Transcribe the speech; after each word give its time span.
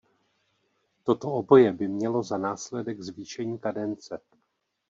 Toto 1.03 1.31
oboje 1.31 1.71
by 1.71 1.87
mělo 1.87 2.23
za 2.23 2.37
následek 2.37 3.01
zvýšení 3.01 3.59
kadence. 3.59 4.19